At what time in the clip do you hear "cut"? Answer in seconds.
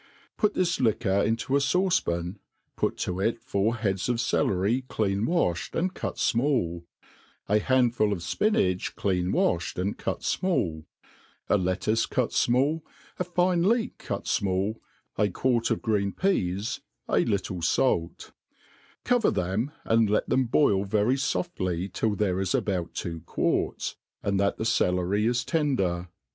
5.93-6.15, 9.99-10.21, 13.99-14.23